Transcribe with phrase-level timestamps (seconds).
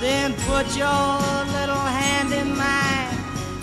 [0.00, 3.18] Then put your little hand in mine.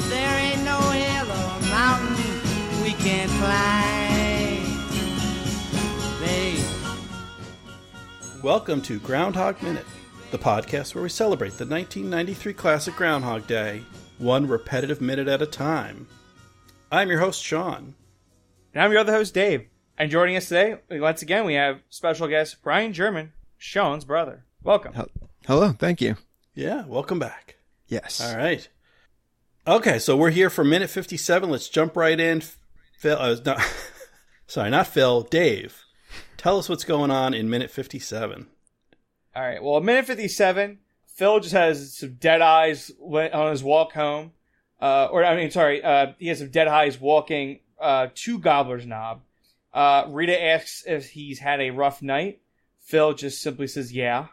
[0.10, 4.66] There ain't no hill or mountain we can't climb.
[6.20, 6.60] Babe.
[8.44, 9.86] Welcome to Groundhog Minute,
[10.32, 13.84] the podcast where we celebrate the 1993 classic Groundhog Day,
[14.18, 16.06] one repetitive minute at a time.
[16.92, 17.96] I'm your host, Sean.
[18.74, 19.68] And I'm your other host, Dave.
[19.98, 24.44] And joining us today, once again, we have special guest Brian German, Sean's brother.
[24.64, 24.94] Welcome.
[25.48, 26.16] Hello, thank you.
[26.56, 27.58] Yeah, welcome back.
[27.88, 28.20] Yes.
[28.20, 28.68] All right.
[29.68, 31.52] Okay, so we're here for minute 57.
[31.52, 32.42] Let's jump right in.
[32.98, 33.62] Phil, uh, not,
[34.48, 35.84] sorry, not Phil, Dave.
[36.38, 38.48] Tell us what's going on in minute 57.
[39.36, 39.62] All right.
[39.62, 44.32] Well, minute 57, Phil just has some dead eyes on his walk home.
[44.82, 48.88] Uh, or, I mean, sorry, uh, he has some dead eyes walking uh, to Gobbler's
[48.88, 49.22] Knob.
[49.72, 52.42] Uh, Rita asks if he's had a rough night.
[52.80, 54.30] Phil just simply says, yeah.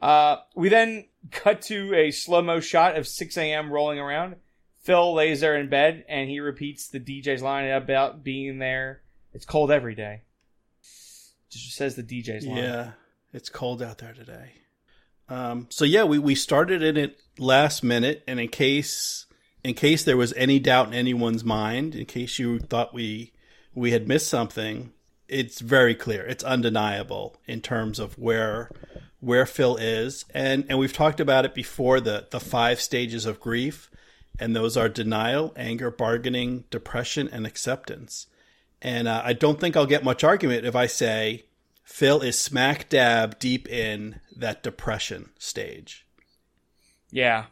[0.00, 3.70] Uh, we then cut to a slow mo shot of 6 a.m.
[3.70, 4.36] rolling around.
[4.78, 9.02] Phil lays there in bed and he repeats the DJ's line about being there.
[9.32, 10.22] It's cold every day.
[11.50, 12.56] Just says the DJ's line.
[12.56, 12.90] Yeah,
[13.32, 14.52] it's cold out there today.
[15.28, 19.26] Um, so yeah, we, we started in it last minute, and in case
[19.62, 23.32] in case there was any doubt in anyone's mind, in case you thought we
[23.74, 24.92] we had missed something,
[25.30, 26.26] it's very clear.
[26.26, 28.70] It's undeniable in terms of where
[29.20, 33.40] where Phil is, and and we've talked about it before the the five stages of
[33.40, 33.90] grief,
[34.38, 38.26] and those are denial, anger, bargaining, depression, and acceptance.
[38.82, 41.44] And uh, I don't think I'll get much argument if I say
[41.84, 46.06] Phil is smack dab deep in that depression stage.
[47.10, 47.46] Yeah,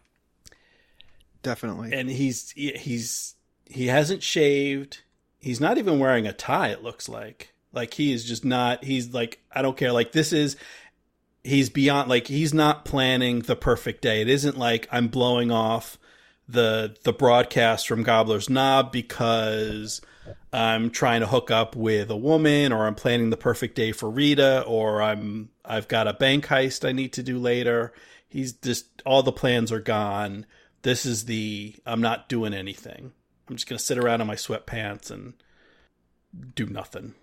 [1.43, 1.93] definitely.
[1.93, 3.35] And he's he's
[3.67, 5.03] he hasn't shaved.
[5.39, 6.69] He's not even wearing a tie.
[6.69, 8.85] It looks like like he is just not.
[8.85, 9.93] He's like I don't care.
[9.93, 10.57] Like this is
[11.45, 12.09] he's beyond.
[12.09, 14.21] Like he's not planning the perfect day.
[14.21, 15.99] It isn't like I'm blowing off
[16.49, 20.01] the the broadcast from Gobbler's Knob because
[20.53, 24.09] I'm trying to hook up with a woman or I'm planning the perfect day for
[24.11, 27.93] Rita or I'm I've got a bank heist I need to do later.
[28.29, 30.47] He's just all the plans are gone.
[30.83, 33.13] This is the I'm not doing anything.
[33.49, 35.35] I'm just going to sit around in my sweatpants and
[36.55, 37.15] do nothing.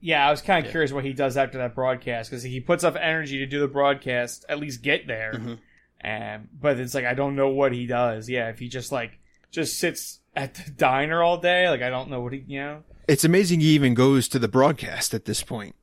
[0.00, 0.70] Yeah, I was kind of yeah.
[0.70, 3.68] curious what he does after that broadcast because he puts up energy to do the
[3.68, 5.32] broadcast, at least get there.
[5.34, 6.44] Mm-hmm.
[6.60, 8.28] But it's like I don't know what he does.
[8.28, 9.18] Yeah, if he just like
[9.50, 12.82] just sits at the diner all day, like I don't know what he, you know.
[13.08, 15.74] It's amazing he even goes to the broadcast at this point.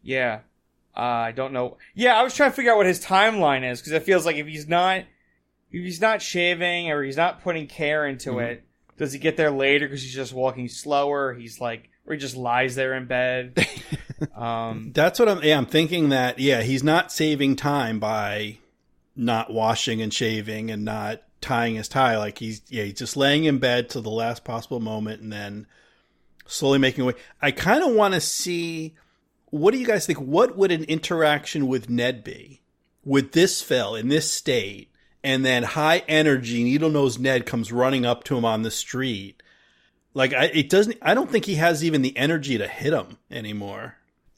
[0.00, 0.40] Yeah,
[0.96, 1.76] uh, I don't know.
[1.94, 4.36] Yeah, I was trying to figure out what his timeline is because it feels like
[4.36, 5.00] if he's not,
[5.70, 8.40] if he's not shaving or he's not putting care into mm-hmm.
[8.40, 8.64] it,
[8.96, 11.34] does he get there later because he's just walking slower?
[11.34, 13.66] He's like, or he just lies there in bed.
[14.34, 15.42] um, That's what I'm.
[15.42, 16.38] Yeah, I'm thinking that.
[16.38, 18.58] Yeah, he's not saving time by
[19.14, 22.16] not washing and shaving and not tying his tie.
[22.18, 25.66] Like he's yeah, he's just laying in bed till the last possible moment and then
[26.46, 27.14] slowly making way.
[27.40, 28.94] I kind of want to see.
[29.50, 30.18] What do you guys think?
[30.18, 32.62] What would an interaction with Ned be?
[33.04, 34.90] Would this fell in this state
[35.26, 39.42] and then high energy needle nose Ned comes running up to him on the street.
[40.16, 40.96] Like I, it doesn't.
[41.02, 43.96] I don't think he has even the energy to hit him anymore.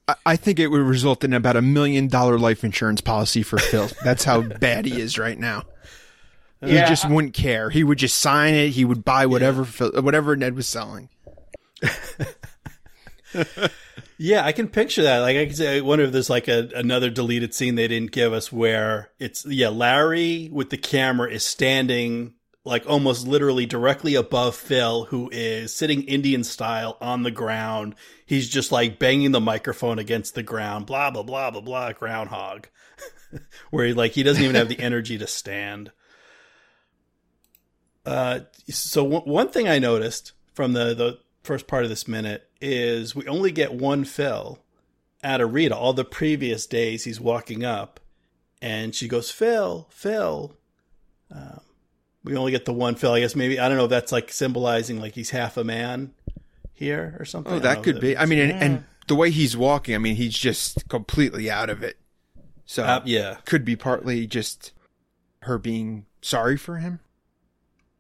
[0.09, 3.59] I, I think it would result in about a million dollar life insurance policy for
[3.59, 3.89] Phil.
[4.05, 5.63] That's how bad he is right now.
[6.61, 6.89] He yeah.
[6.89, 7.71] just wouldn't care.
[7.71, 8.71] He would just sign it.
[8.71, 9.69] He would buy whatever yeah.
[9.69, 11.11] Phil, whatever Ned was selling.
[14.21, 15.21] Yeah, I can picture that.
[15.21, 18.11] Like, I, can say, I wonder if there's like a, another deleted scene they didn't
[18.11, 22.35] give us where it's, yeah, Larry with the camera is standing
[22.69, 27.95] like almost literally directly above Phil, who is sitting Indian style on the ground.
[28.27, 32.69] He's just like banging the microphone against the ground, blah, blah, blah, blah, blah, groundhog.
[33.71, 35.91] where he, like, he doesn't even have the energy to stand.
[38.05, 42.51] Uh, so w- one thing I noticed from the, the first part of this minute
[42.61, 44.59] is we only get one Phil
[45.25, 45.75] out of Rita.
[45.75, 48.01] All the previous days he's walking up,
[48.61, 50.57] and she goes, "Phil, Phil."
[51.31, 51.61] Um,
[52.25, 53.13] we only get the one Phil.
[53.13, 56.13] I guess maybe I don't know if that's like symbolizing like he's half a man
[56.73, 57.55] here or something.
[57.55, 58.17] Oh, that could be.
[58.17, 61.83] I mean, and, and, the way he's walking, I mean, he's just completely out of
[61.83, 61.97] it.
[62.67, 64.73] So uh, yeah, could be partly just
[65.43, 67.01] her being sorry for him.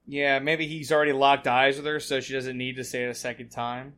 [0.06, 3.08] Yeah, maybe he's already locked eyes with her, so she doesn't need to say it
[3.08, 3.94] a second time.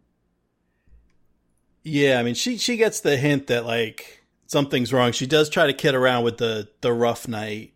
[1.83, 5.13] Yeah, I mean, she she gets the hint that like something's wrong.
[5.13, 7.73] She does try to kid around with the the rough night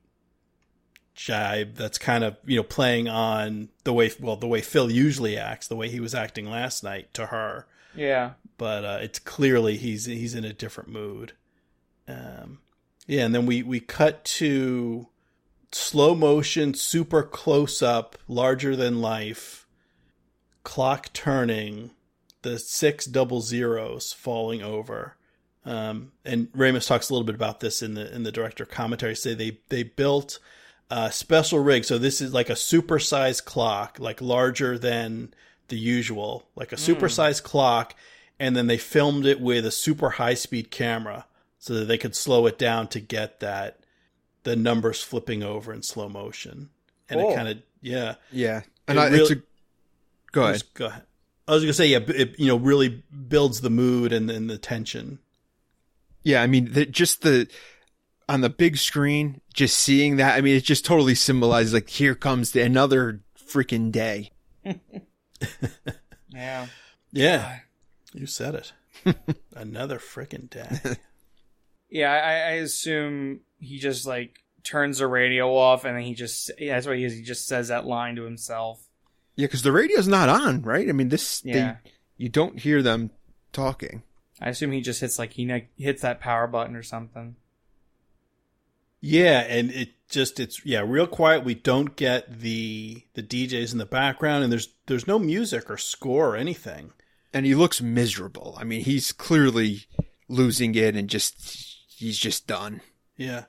[1.15, 1.75] jibe.
[1.75, 5.69] That's kind of you know playing on the way well the way Phil usually acts,
[5.69, 7.67] the way he was acting last night to her.
[7.95, 11.33] Yeah, but uh, it's clearly he's he's in a different mood.
[12.07, 12.59] Um,
[13.07, 15.09] yeah, and then we we cut to
[15.73, 19.67] slow motion, super close up, larger than life,
[20.63, 21.91] clock turning,
[22.43, 25.17] the six double zeros falling over.
[25.67, 29.17] Um, and Ramis talks a little bit about this in the in the director commentary.
[29.17, 30.39] Say they they built
[30.91, 35.35] a special rig, so this is like a supersized clock, like larger than
[35.69, 36.83] the usual, like a hmm.
[36.83, 37.95] supersized clock,
[38.39, 41.27] and then they filmed it with a super high speed camera
[41.59, 43.81] so that they could slow it down to get that
[44.43, 46.71] the numbers flipping over in slow motion.
[47.09, 47.31] And Cool.
[47.31, 47.37] it oh.
[47.37, 48.15] kind of yeah.
[48.31, 49.43] Yeah, and It I, it's a
[50.33, 50.55] go ahead.
[50.55, 51.03] Just Go ahead.
[51.47, 54.59] I was gonna say yeah, it you know really builds the mood and, and the
[54.59, 55.19] tension.
[56.23, 57.49] Yeah, I mean, the, just the
[58.29, 60.37] on the big screen, just seeing that.
[60.37, 64.31] I mean, it just totally symbolizes like here comes the, another freaking day.
[66.31, 66.67] Yeah.
[67.13, 67.59] Yeah,
[68.13, 68.73] you said it.
[69.55, 70.97] Another freaking day.
[71.91, 76.51] Yeah, I, I assume he just like turns the radio off and then he just
[76.59, 77.15] yeah, that's what he is.
[77.15, 78.85] He just says that line to himself.
[79.37, 80.89] Yeah, because the radio's not on, right?
[80.89, 81.77] I mean, this Yeah.
[81.85, 83.11] they, you don't hear them
[83.53, 84.03] talking.
[84.41, 87.37] I assume he just hits like he ne- hits that power button or something.
[89.07, 91.45] Yeah, and it just it's yeah, real quiet.
[91.45, 95.77] We don't get the the DJs in the background and there's there's no music or
[95.77, 96.95] score or anything.
[97.35, 98.57] And he looks miserable.
[98.59, 99.85] I mean, he's clearly
[100.27, 101.37] losing it and just
[101.87, 102.81] he's just done.
[103.19, 103.45] Yeah.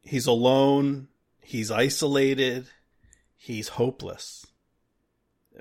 [0.00, 1.08] He's alone,
[1.42, 2.68] he's isolated,
[3.36, 4.46] he's hopeless.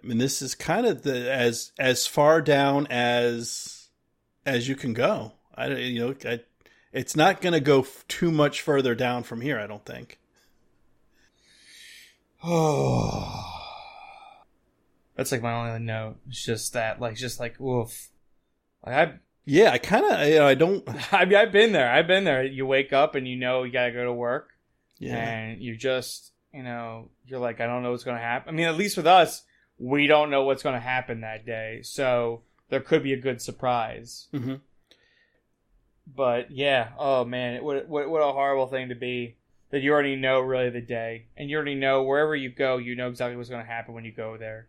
[0.02, 3.90] I mean this is kind of the as as far down as
[4.46, 5.34] as you can go.
[5.54, 6.40] I don't you know, I,
[6.92, 10.20] it's not going to go f- too much further down from here, I don't think.
[12.44, 13.46] Oh.
[15.16, 16.16] That's like my only note.
[16.30, 18.10] It's just that, like, just like, woof.
[18.86, 19.14] Like I,
[19.46, 21.92] Yeah, I kind of you know, I don't I mean, I've been there.
[21.92, 22.44] I've been there.
[22.44, 24.52] You wake up and you know you gotta go to work,
[24.98, 25.18] yeah.
[25.18, 28.54] and you just, you know, you're like, I don't know what's gonna happen.
[28.54, 29.44] I mean, at least with us,
[29.78, 34.28] we don't know what's gonna happen that day, so there could be a good surprise.
[34.32, 34.56] hmm
[36.20, 39.38] But yeah, oh man, what what what a horrible thing to be
[39.70, 42.94] that you already know really the day, and you already know wherever you go, you
[42.94, 44.68] know exactly what's gonna happen when you go there.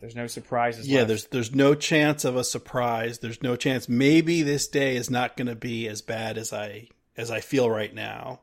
[0.00, 0.88] There's no surprises.
[0.88, 1.08] Yeah, left.
[1.08, 3.18] there's there's no chance of a surprise.
[3.18, 3.90] There's no chance.
[3.90, 7.68] Maybe this day is not going to be as bad as I as I feel
[7.68, 8.40] right now.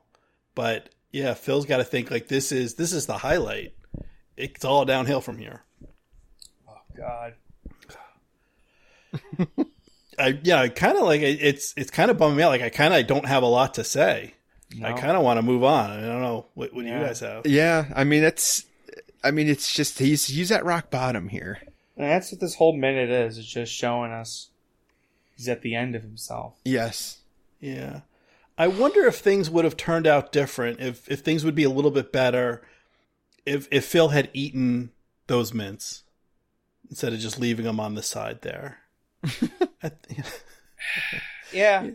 [0.54, 3.74] But yeah, Phil's got to think like this is this is the highlight.
[4.36, 5.64] It's all downhill from here.
[6.68, 7.34] oh god.
[10.18, 12.48] I yeah, I kind of like it, it's it's kind of bumming me out.
[12.48, 14.34] Like I kind of don't have a lot to say.
[14.82, 15.90] I kind of want to move on.
[15.90, 17.46] I don't know what, what do you guys have.
[17.46, 18.64] Yeah, I mean, it's
[19.22, 21.60] I mean, it's just he's he's at rock bottom here.
[21.96, 23.36] And that's what this whole minute is.
[23.36, 24.48] It's just showing us
[25.36, 26.54] he's at the end of himself.
[26.64, 27.18] Yes.
[27.60, 28.00] Yeah.
[28.56, 31.70] I wonder if things would have turned out different, if if things would be a
[31.70, 32.62] little bit better
[33.46, 34.90] if if Phil had eaten
[35.26, 36.02] those mints
[36.88, 38.78] instead of just leaving them on the side there.
[41.52, 41.90] Yeah.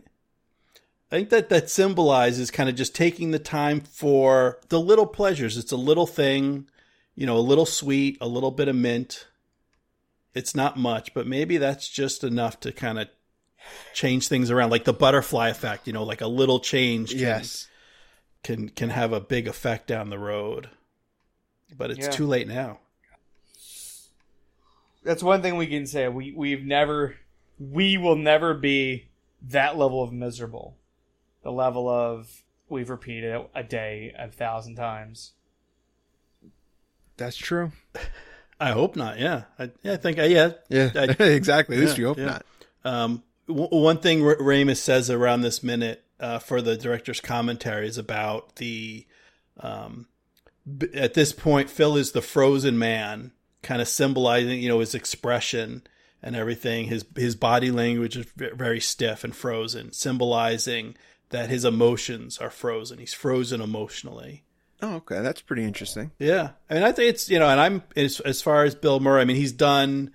[1.12, 5.58] I think that that symbolizes kind of just taking the time for the little pleasures.
[5.58, 6.68] It's a little thing,
[7.16, 9.26] you know, a little sweet, a little bit of mint.
[10.36, 13.08] It's not much, but maybe that's just enough to kind of
[13.94, 15.88] change things around, like the butterfly effect.
[15.88, 17.68] You know, like a little change can, Yes.
[18.44, 20.70] can can have a big effect down the road.
[21.76, 22.12] But it's Yeah.
[22.12, 22.80] too late now.
[25.08, 26.08] That's one thing we can say.
[26.10, 27.16] We we've never
[27.60, 29.08] we will never be
[29.42, 30.78] that level of miserable.
[31.44, 35.32] The level of we've repeated it a day a thousand times.
[37.18, 37.72] That's true.
[38.60, 39.20] I hope not.
[39.20, 40.18] Yeah, I, yeah, I think.
[40.18, 41.78] Yeah, Yeah, I- exactly.
[41.78, 42.26] At least yeah, you hope yeah.
[42.26, 42.46] not.
[42.84, 47.88] Um, w- one thing R- Ramis says around this minute uh, for the director's commentary
[47.88, 49.06] is about the.
[49.60, 50.08] Um,
[50.78, 53.32] b- at this point, Phil is the frozen man,
[53.68, 55.84] kind of symbolizing, you know, his expression
[56.24, 56.86] and everything.
[56.86, 60.96] His his body language is very stiff and frozen, symbolizing
[61.30, 62.98] that his emotions are frozen.
[62.98, 64.46] He's frozen emotionally.
[64.82, 65.22] Oh, okay.
[65.22, 66.12] That's pretty interesting.
[66.18, 69.02] Yeah, I mean, I think it's you know, and I'm as as far as Bill
[69.02, 69.22] Murray.
[69.22, 70.12] I mean, he's done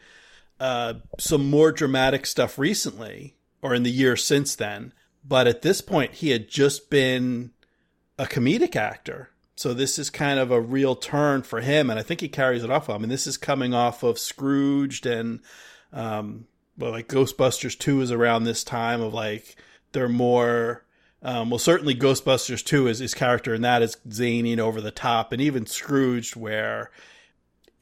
[0.59, 4.95] uh, some more dramatic stuff recently, or in the year since then.
[5.25, 7.51] But at this point, he had just been
[8.19, 9.29] a comedic actor,
[9.63, 12.65] so this is kind of a real turn for him, and I think he carries
[12.65, 12.97] it off well.
[12.97, 15.39] I mean, this is coming off of Scrooged and
[15.93, 19.55] um, well, like Ghostbusters Two is around this time of like
[19.93, 20.85] they're more.
[21.23, 24.91] Um, well, certainly Ghostbusters 2 is his character, and that is zany and over the
[24.91, 26.91] top, and even Scrooged, where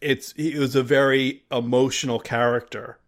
[0.02, 2.98] it's he was a very emotional character,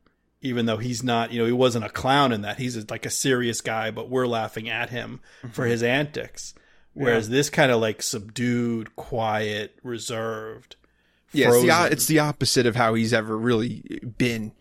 [0.41, 2.57] even though he's not, you know, he wasn't a clown in that.
[2.57, 5.21] He's like a serious guy, but we're laughing at him
[5.53, 6.55] for his antics.
[6.95, 10.77] Whereas this kind of like subdued, quiet, reserved.
[11.33, 14.53] Yeah, it's the, it's the opposite of how he's ever really been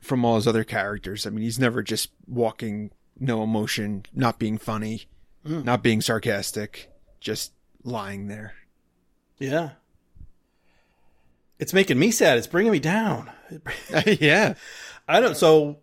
[0.00, 1.26] from all his other characters.
[1.26, 5.06] I mean, he's never just walking, no emotion, not being funny,
[5.44, 5.62] hmm.
[5.62, 8.54] not being sarcastic, just lying there.
[9.38, 9.70] yeah.
[11.58, 12.36] It's making me sad.
[12.36, 13.30] It's bringing me down.
[14.06, 14.54] yeah.
[15.06, 15.36] I don't.
[15.36, 15.78] So,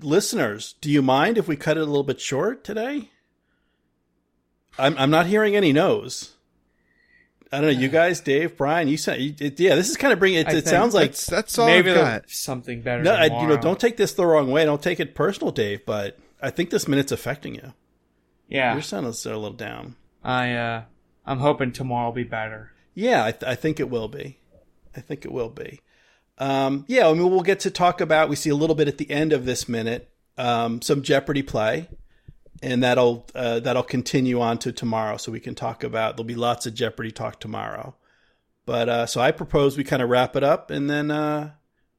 [0.00, 3.10] listeners, do you mind if we cut it a little bit short today?
[4.78, 6.34] I'm I'm not hearing any no's.
[7.52, 7.80] I don't know.
[7.80, 9.74] You guys, Dave, Brian, you said, you, it, yeah.
[9.74, 10.38] This is kind of bringing.
[10.38, 12.30] It, it sounds like That's, that's all Maybe I've got.
[12.30, 13.02] something better.
[13.02, 13.12] no.
[13.12, 14.64] I, you know, don't take this the wrong way.
[14.64, 15.84] Don't take it personal, Dave.
[15.84, 17.72] But I think this minute's affecting you.
[18.48, 19.96] Yeah, Your sound is a little down.
[20.22, 20.82] I uh,
[21.26, 22.72] I'm hoping tomorrow will be better.
[22.94, 24.38] Yeah, I, th- I think it will be.
[24.96, 25.80] I think it will be.
[26.38, 28.28] Um, yeah, I mean, we'll get to talk about.
[28.28, 31.88] We see a little bit at the end of this minute, um, some Jeopardy play,
[32.62, 35.16] and that'll uh, that'll continue on to tomorrow.
[35.16, 36.16] So we can talk about.
[36.16, 37.96] There'll be lots of Jeopardy talk tomorrow.
[38.66, 41.52] But uh, so I propose we kind of wrap it up, and then uh,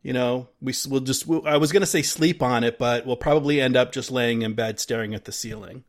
[0.03, 1.27] you know we we'll just.
[1.27, 4.12] We'll, I was going to say sleep on it, but we'll probably end up just
[4.12, 5.84] laying in bed staring at the ceiling,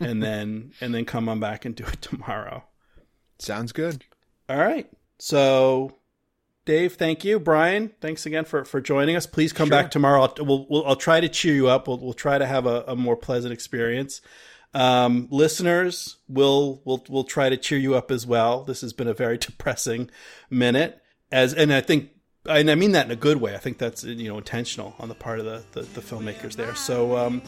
[0.00, 2.64] and then and then come on back and do it tomorrow.
[3.38, 4.04] Sounds good.
[4.48, 4.90] All right.
[5.18, 5.96] So,
[6.64, 7.40] Dave, thank you.
[7.40, 9.26] Brian, thanks again for, for joining us.
[9.26, 10.22] Please come back tomorrow.
[10.22, 11.88] I'll, we'll, we'll, I'll try to cheer you up.
[11.88, 14.20] We'll, we'll try to have a, a more pleasant experience.
[14.72, 18.62] Um, listeners, we'll, we'll, we'll try to cheer you up as well.
[18.62, 20.08] This has been a very depressing
[20.50, 21.02] minute
[21.32, 22.10] as, and I think,
[22.46, 23.54] and I mean that in a good way.
[23.54, 26.76] I think that's, you know, intentional on the part of the, the, the filmmakers there.
[26.76, 27.42] So, um,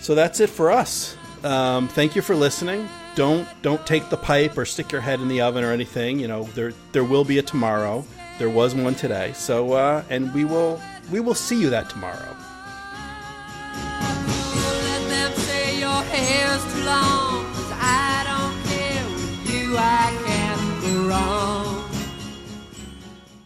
[0.00, 1.16] so that's it for us.
[1.44, 2.88] Um, thank you for listening.
[3.14, 6.18] Don't don't take the pipe or stick your head in the oven or anything.
[6.18, 8.04] You know there there will be a tomorrow.
[8.38, 9.32] There was one today.
[9.32, 10.80] So uh, and we will
[11.10, 12.36] we will see you that tomorrow.
[16.10, 17.44] Hair's too long,
[17.80, 20.27] I don't care with you, I.